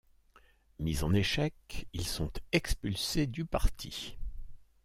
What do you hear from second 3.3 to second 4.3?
parti.